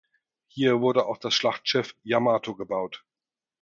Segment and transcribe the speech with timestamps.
[0.47, 3.05] Hier wurde auch das Schlachtschiff "Yamato" gebaut.